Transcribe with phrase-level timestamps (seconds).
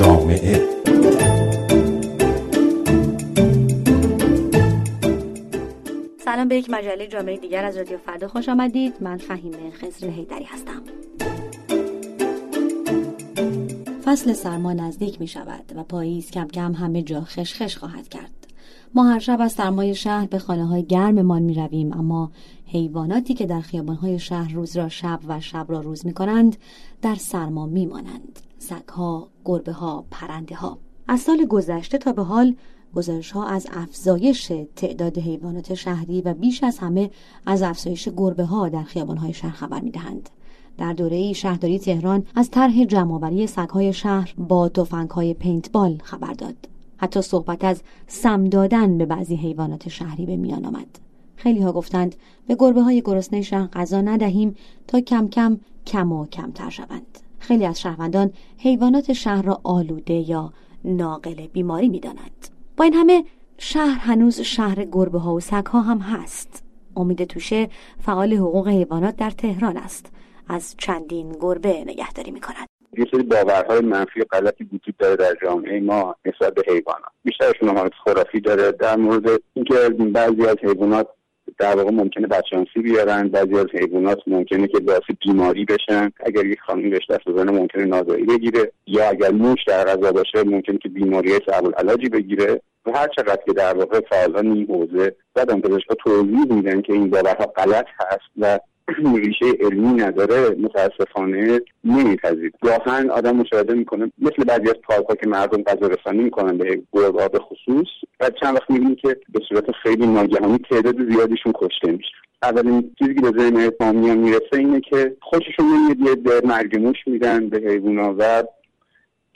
[0.00, 0.68] جامعه.
[6.24, 8.94] سلام به یک مجله جامعه دیگر از رادیو فردا خوش آمدید.
[9.00, 10.82] من فهیم خزر هیدری هستم.
[14.04, 18.39] فصل سرما نزدیک می شود و پاییز کم کم همه جا خشخش خواهد کرد.
[18.94, 22.30] ما هر شب از سرمای شهر به خانه های گرممان می رویم اما
[22.66, 26.56] حیواناتی که در خیابان های شهر روز را شب و شب را روز می کنند
[27.02, 30.78] در سرما می مانند سگها، گربه ها، پرنده ها
[31.08, 32.54] از سال گذشته تا به حال
[32.94, 37.10] گزارش ها از افزایش تعداد حیوانات شهری و بیش از همه
[37.46, 40.30] از افزایش گربه ها در خیابان های شهر خبر می دهند.
[40.78, 46.56] در دوره ای شهرداری تهران از طرح جمعآوری سگهای شهر با تفنگهای پینتبال خبر داد.
[47.00, 50.98] حتی صحبت از سم دادن به بعضی حیوانات شهری به میان آمد.
[51.36, 52.14] خیلی ها گفتند
[52.46, 54.54] به گربه های گرسنه شهر غذا ندهیم
[54.86, 57.18] تا کم کم کم و کمتر شوند.
[57.38, 60.52] خیلی از شهروندان حیوانات شهر را آلوده یا
[60.84, 62.48] ناقل بیماری می دانند.
[62.76, 63.24] با این همه
[63.58, 66.62] شهر هنوز شهر گربه ها و سگ ها هم هست.
[66.96, 70.12] امید توشه فعال حقوق حیوانات در تهران است.
[70.48, 72.69] از چندین گربه نگهداری می کند.
[73.00, 77.12] یه سری باورهای منفی و غلطی وجود داره در جامعه ما نسبت به حیوانات.
[77.24, 79.74] بیشترشون حالت خرافی داره در مورد اینکه
[80.12, 81.08] بعضی از حیوانات
[81.58, 86.10] در واقع ممکنه بچانسی بیارن بعضی از حیوانات ممکنه که باعث بیماری بشن.
[86.26, 90.44] اگر یک خانمی بهش دست بزنه ممکنه نازایی بگیره یا اگر موش در غذا باشه
[90.46, 92.60] ممکنه که بیماری صعب علاجی بگیره.
[92.86, 97.10] و هر چقدر که در واقع فعالان این حوزه بعدم پزشکا توضیح میدن که این
[97.10, 98.58] باورها غلط هست و
[98.98, 105.62] ریشه علمی نداره متاسفانه نمیپذیر گاهن آدم مشاهده می‌کنه مثل بعضی از پارکها که مردم
[105.62, 107.86] غذا رسانی می‌کنن به گربه به خصوص
[108.20, 112.10] و چند وقت می‌بینیم که به صورت خیلی ناگهانی تعداد زیادیشون کشته میشه.
[112.42, 117.58] اولین چیزی که به ذهن می‌رسه اینه که خوششون نمیاد یه مرگ موش میدن به
[117.58, 118.44] حیوونا و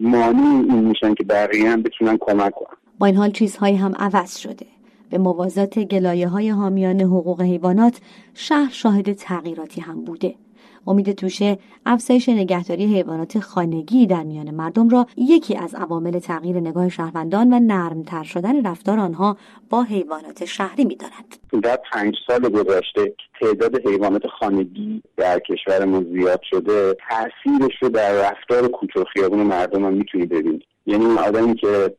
[0.00, 2.76] مانی این میشن که بقیه هم بتونن کمک کنن.
[2.98, 4.66] با این حال چیزهایی هم عوض شده.
[5.12, 8.00] به موازات گلایه های حامیان حقوق حیوانات
[8.34, 10.34] شهر شاهد تغییراتی هم بوده.
[10.86, 16.88] امید توشه افزایش نگهداری حیوانات خانگی در میان مردم را یکی از عوامل تغییر نگاه
[16.88, 19.36] شهروندان و نرمتر شدن رفتار آنها
[19.70, 21.36] با حیوانات شهری می‌داند.
[21.62, 26.96] در پنج سال گذشته تعداد حیوانات خانگی در کشورمون زیاد شده.
[27.10, 31.94] تاثیرش رو در رفتار کوچه خیابون مردم هم می‌تونی ببینی یعنی آدمی که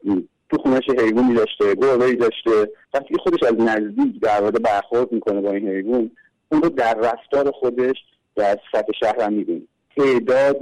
[0.54, 2.72] تو خونش حیوانی داشته گربه داشته.
[2.94, 6.12] وقتی خودش از نزدیک در واقع برخورد می‌کنه با این حیوان.
[6.52, 7.96] اون رو در رفتار خودش
[8.36, 10.60] در سطح شهر هم می‌بینیم تعداد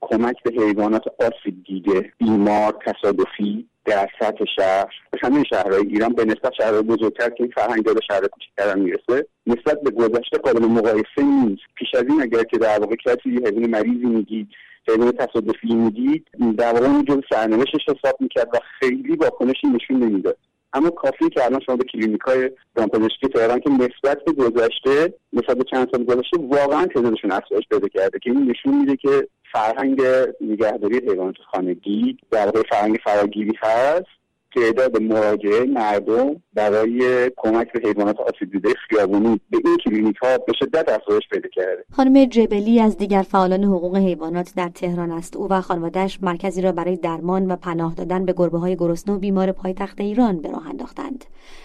[0.00, 4.94] کمک به حیوانات آسیب دیده بیمار تصادفی در سطح شهر.
[5.22, 9.80] همه شهرهای ایران به نسبت شهرهای بزرگتر که این فرهنگ داره شهر کوچکتر می‌رسه نسبت
[9.82, 11.62] به گذشته قابل مقایسه نیست.
[11.74, 14.48] پیش از این اگر که در واقع کسی حیوان مریضی میگید
[14.88, 16.26] حیوان تصادفی می‌دید
[16.58, 20.36] در واقع اون جز سرنوشتش حساب می‌کرد و خیلی واکنشی نشون نمی‌داد.
[20.72, 25.56] اما کافیه که الان شما به کلینیک های دامپزشکی تهران که نسبت به گذشته نسبت
[25.56, 30.02] به چند سال گذشته واقعا تعدادشون افزایش پیدا کرده که این نشون میده که فرهنگ
[30.40, 34.21] نگهداری حیوانات خانگی در واقع فرهنگ فراگیری هست.
[34.54, 40.52] تعداد مراجعه مردم برای کمک به حیوانات آسیب دیده خیابونی به این کلینیک ها به
[40.58, 41.84] شدت افزایش پیدا کرده.
[41.92, 45.36] خانم جبلی از دیگر فعالان حقوق حیوانات در تهران است.
[45.36, 49.18] او و خانوادهش مرکزی را برای درمان و پناه دادن به گربه های گرسنه و
[49.18, 51.24] بیمار پایتخت ایران به راه انداختند.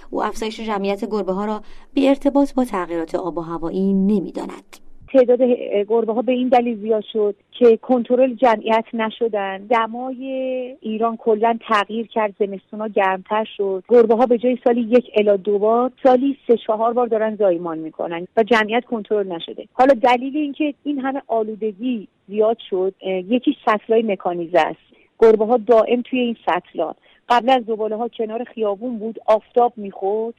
[0.09, 1.61] او افزایش جمعیت گربه ها را
[1.93, 4.86] بی ارتباط با تغییرات آب و هوایی نمی‌داند.
[5.13, 5.41] تعداد
[5.89, 9.57] گربه ها به این دلیل زیاد شد که کنترل جمعیت نشدن.
[9.57, 10.25] دمای
[10.81, 13.83] ایران کلا تغییر کرد زمستونا گرمتر شد.
[13.89, 17.77] گربه ها به جای سالی یک الا دو بار سالی سه چهار بار دارن زایمان
[17.77, 19.65] می‌کنن و جمعیت کنترل نشده.
[19.73, 24.79] حالا دلیل اینکه این همه آلودگی زیاد شد یکی سطلای مکانیزه است.
[25.19, 26.93] گربه ها دائم توی این سطلا
[27.29, 30.33] قبل از زباله ها کنار خیابون بود آفتاب می‌خورد.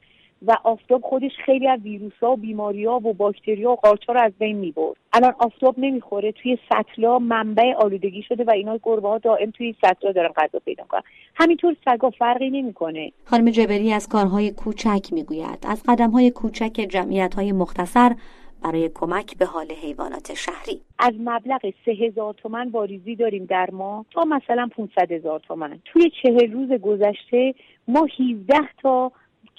[0.47, 4.09] و آفتاب خودش خیلی از ویروس ها و بیماری ها و باکتری ها و قارچ
[4.09, 4.97] رو از بین می‌برد.
[5.13, 10.11] الان آفتاب نمی‌خوره توی سطلا منبع آلودگی شده و اینا گربه ها دائم توی سطلا
[10.11, 11.01] دارن غذا پیدا کنن
[11.35, 13.11] همینطور سگا فرقی نمی‌کنه.
[13.25, 15.65] خانم جبری از کارهای کوچک می‌گوید.
[15.67, 18.15] از قدم های کوچک جمعیت های مختصر
[18.63, 20.81] برای کمک به حال حیوانات شهری.
[20.99, 25.79] از مبلغ سه هزار تومن واریزی داریم در ما تا مثلا 500 هزار تومن.
[25.85, 27.53] توی چهل روز گذشته
[27.87, 29.11] ما 17 تا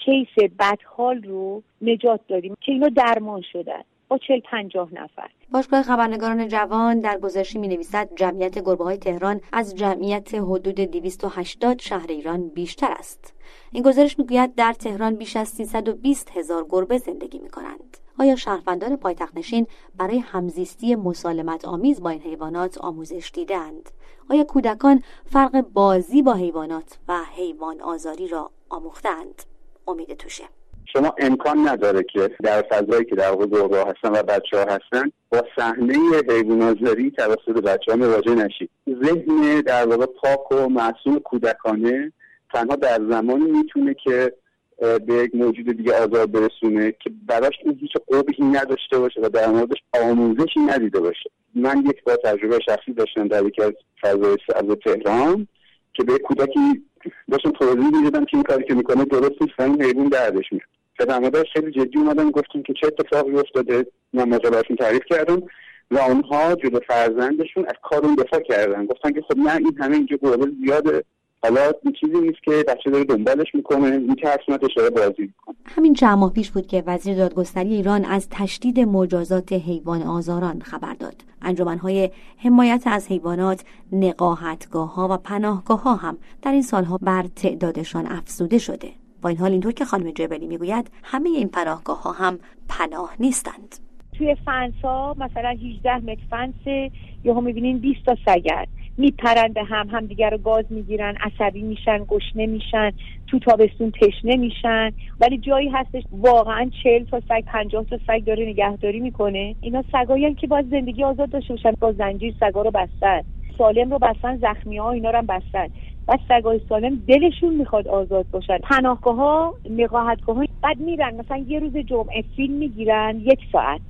[0.05, 6.49] کیس بدحال رو نجات دادیم که اینا درمان شدن با چل پنجاه نفر باشگاه خبرنگاران
[6.49, 12.49] جوان در گزارشی می نویسد جمعیت گربه های تهران از جمعیت حدود 280 شهر ایران
[12.49, 13.35] بیشتر است.
[13.73, 17.97] این گزارش می‌گوید در تهران بیش از 320 هزار گربه زندگی می کنند.
[18.19, 19.67] آیا شهروندان پایتخت نشین
[19.97, 23.91] برای همزیستی مسالمت آمیز با این حیوانات آموزش دیدند؟
[24.31, 29.50] آیا کودکان فرق بازی با حیوانات و حیوان آزاری را آموختند؟
[29.91, 30.45] امید توشه.
[30.93, 35.43] شما امکان نداره که در فضایی که در واقع هستن و بچه ها هستن با
[35.57, 35.99] صحنه
[36.29, 36.75] حیوان
[37.11, 38.71] توسط بچه ها مواجه نشید.
[39.05, 42.13] ذهن در واقع پاک و معصوم کودکانه
[42.55, 44.33] تنها در زمانی می‌تونه که
[44.81, 49.47] به یک موجود دیگه آزاد برسونه که براش این هیچ قبحی نداشته باشه و در
[49.47, 51.31] موردش آموزشی ندیده باشه.
[51.55, 53.73] من یک بار تجربه شخصی داشتم در یکی از
[54.03, 55.49] فضای سبز تهران
[55.95, 56.83] که به کودکی
[57.31, 60.65] داشتم توضیح می‌دادم که این کاری که می‌کنه درست نیست و این حیوان دردش میاد.
[61.01, 65.43] و در موردش خیلی جدی اومدن گفتیم که چه اتفاقی افتاده؟ من ماجراشون تعریف کردم
[65.91, 68.87] و اونها جلو فرزندشون از کار اون دفاع کردن.
[68.87, 71.05] گفتن که خب نه این همه اینجا گربه زیاده.
[71.43, 74.15] حالا این چیزی نیست که بچه داره دنبالش می‌کنه.
[74.15, 74.29] که
[74.77, 75.57] داره بازی می‌کنه.
[75.77, 80.95] همین چند ماه پیش بود که وزیر دادگستری ایران از تشدید مجازات حیوان آزاران خبر
[80.95, 81.15] داد.
[81.43, 88.07] انجمنهای حمایت از حیوانات نقاهتگاه ها و پناهگاه ها هم در این سالها بر تعدادشان
[88.07, 88.91] افزوده شده.
[89.23, 92.39] با این حال اینطور که خانم جبلی می‌گوید همه این پناهگاه ها هم
[92.69, 93.77] پناه نیستند.
[94.19, 96.93] توی فنس ها مثلا 18 متر فنس
[97.25, 102.47] هم می‌بینین 20 تا سگرد میپرن به هم همدیگر رو گاز می‌گیرن عصبی میشن گشنه
[102.47, 102.93] میشن
[103.27, 104.93] تو تابستون تشنه میشن.
[105.21, 109.57] ولی جایی هستش واقعا چهل تا سگ پنجاه تا سگ داره نگهداری می‌کنه.
[109.61, 113.23] اینا سگایی که باید زندگی آزاد داشته باشن با زنجیر سگا رو بستن.
[113.59, 115.69] سالم رو بستن زخمی ها اینا رو بستن.
[116.09, 118.59] و سگای سالم دلشون می‌خواد آزاد باشن.
[118.59, 123.81] پناهگاه ها نقاهتگاه بعد میرن مثلا یه روز جمعه فیلم می‌گیرن یک ساعت.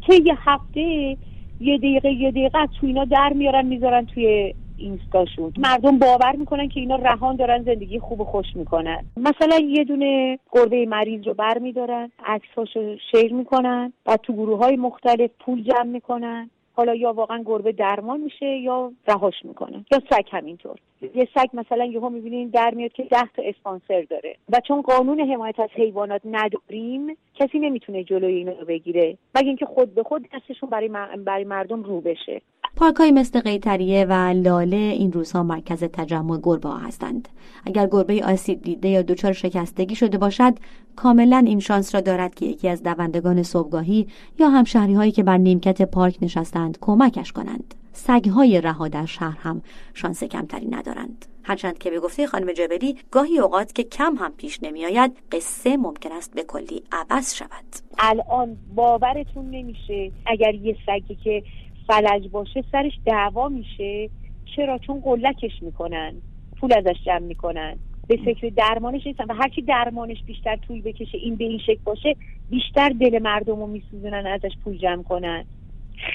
[0.00, 1.16] که یه هفته
[1.60, 5.52] یه دقیقه یه دقیقه تو اینا در میارن می‌ذارن توی اینستاشون.
[5.58, 9.04] مردم باور می‌کنن که اینا رهان دارن زندگی خوب و خوش می‌کنن.
[9.16, 14.76] مثلا یه دونه گربه مریض رو بر میدارن عکساشو شیر می‌کنن بعد تو گروه های
[14.76, 16.50] مختلف پول جمع می‌کنن.
[16.72, 19.84] حالا یا واقعا گربه درمان میشه یا رهاش می‌کنن.
[19.92, 20.76] یا سگ همینطور.
[21.14, 24.36] یه سگ مثلا یهو می‌بینین در میاد که ده تا اسپانسر داره.
[24.52, 29.18] و چون قانون حمایت از حیوانات نداریم کسی نمی‌تونه جلوی اینو بگیره.
[29.34, 30.88] مگه اینکه خود به خود دستشون برای,
[31.24, 32.42] برای مردم رو بشه.
[32.76, 37.28] پارک مثل قیتریه و لاله این روزها مرکز تجمع گربه ها هستند.
[37.66, 40.52] اگر گربه آسیب دیده یا دچار شکستگی شده باشد
[40.96, 44.06] کاملا این شانس را دارد که یکی از دوندگان صبحگاهی
[44.38, 47.74] یا همشهری هایی که بر نیمکت پارک نشستند کمکش کنند.
[47.98, 49.62] سگهای رها در شهر هم
[49.94, 51.26] شانس کمتری ندارند.
[51.42, 56.12] هرچند که به گفته خانم جبلی گاهی اوقات که کم هم پیش نمیآید قصه ممکن
[56.12, 57.64] است به کلی عبس شود.
[57.98, 61.42] الان باورتون نمیشه اگر یه سگی که
[61.86, 64.10] فلج باشه سرش دعوا میشه
[64.56, 66.14] چرا؟ چون قلکش می‌کنن
[66.60, 67.78] پول ازش جمع می‌کنن.
[68.08, 72.16] به فکر درمانش نیستن و هرچی درمانش بیشتر توی بکشه این به این شکل باشه
[72.50, 75.44] بیشتر دل مردم رو میسوزونن ازش پول جمع کنن.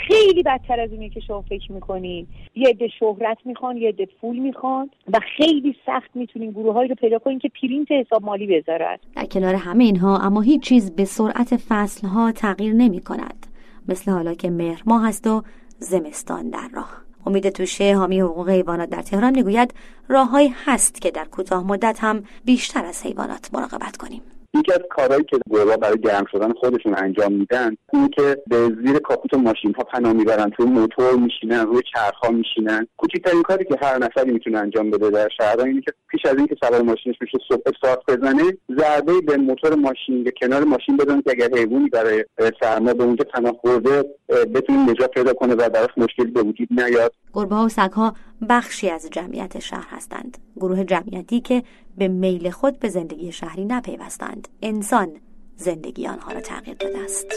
[0.07, 4.39] خیلی بدتر از اونی که شما فکر می‌کنین یه عده شهرت می‌خوان یه عده پول
[4.39, 8.97] می‌خوان و خیلی سخت می‌تونین گروه رو پیدا کنین که پرینت حساب مالی بذارن.
[9.15, 13.47] در کنار همه اینها اما هیچ چیز به سرعت فصلها تغییر نمی کند
[13.87, 15.43] مثل حالا که مهر ماه هست و
[15.79, 17.03] زمستان در راه.
[17.25, 19.73] امید توشه حامی حقوق حیوانات در تهران می‌گوید
[20.07, 24.21] راههایی هست که در کوتاه مدت هم بیشتر از حیوانات مراقبت کنیم.
[24.53, 28.99] یکی از کارهایی که گروه برای گرم شدن خودشون انجام میدن اینه که به زیر
[28.99, 30.49] کاپوت ماشین ها پناه می‌برن.
[30.49, 32.87] توی موتور میشینن روی چرخ ها میشینن.
[32.97, 36.55] کوچکترین کاری که هر نفری می‌تونه انجام بده در شهر اینه که پیش از اینکه
[36.63, 41.31] سوار ماشینش بشه صبح ساعت بزنه ضربه به موتور ماشین به کنار ماشین بدن که
[41.31, 42.25] اگر حیوانی برای
[42.61, 47.13] سرما به اونجا پناه برده بتونه نجات پیدا کنه و براش مشکلی به وجود نیاد.
[47.33, 48.13] گربه ها و سگ ها
[48.49, 50.37] بخشی از جمعیت شهر هستند.
[50.55, 51.63] گروه جمعیتی که
[51.97, 54.47] به میل خود به زندگی شهری نپیوستند.
[54.61, 55.11] انسان
[55.55, 57.27] زندگی آنها را تغییر داده است.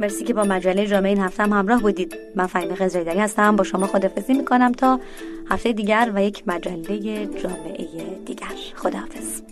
[0.00, 2.16] مرسی که با مجله جامعه این هفته هم همراه بودید.
[2.36, 3.56] من فهیم خزریدری هستم.
[3.56, 5.00] با شما خدافزی می‌کنم تا
[5.50, 8.46] هفته دیگر و یک مجله جامعه دیگر.
[8.74, 9.42] خداحافظ.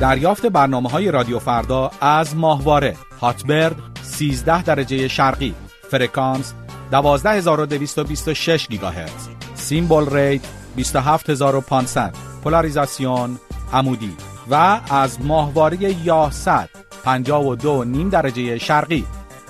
[0.00, 2.96] دریافت برنامه های رادیو فردا از ماهواره.
[3.20, 5.54] Hotbird 13 درجه شرقی.
[5.90, 6.54] فرکانس
[6.90, 9.28] 12226 گیگاهرتز.
[9.54, 10.42] symbol rate
[10.76, 12.14] 27500
[12.44, 13.38] پولاریزاسیون
[13.72, 14.16] عمودی.
[14.50, 16.68] و از ماهواره Yahsat
[17.04, 19.04] 52 نیم درجه شرقی.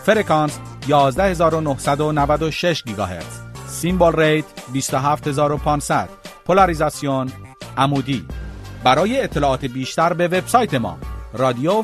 [0.05, 3.41] فرکانس 11996 گیگاهرتز.
[3.67, 6.09] symbol rate 27500
[6.47, 7.33] پولاریزاسیون
[7.77, 8.27] عمودی.
[8.85, 10.99] برای اطلاعات بیشتر به وبسایت ما
[11.33, 11.83] رادیو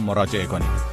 [0.00, 0.87] مراجعه کنید.